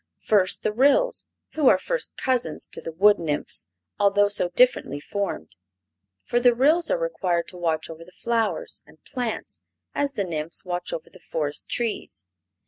First 0.23 0.63
the 0.63 0.73
Ryls, 0.73 1.27
who 1.53 1.67
are 1.67 1.77
first 1.77 2.17
cousins 2.17 2.65
to 2.71 2.81
the 2.81 2.91
wood 2.91 3.19
nymphs, 3.19 3.67
although 3.99 4.29
so 4.29 4.49
differently 4.49 4.99
formed. 4.99 5.55
For 6.23 6.39
the 6.39 6.55
Ryls 6.55 6.89
are 6.89 6.97
required 6.97 7.47
to 7.49 7.57
watch 7.57 7.87
over 7.87 8.03
the 8.03 8.11
flowers 8.11 8.81
and 8.87 9.03
plants, 9.03 9.59
as 9.93 10.13
the 10.13 10.23
nymphs 10.23 10.65
watch 10.65 10.91
over 10.91 11.11
the 11.11 11.19
forest 11.19 11.69
trees. 11.69 12.25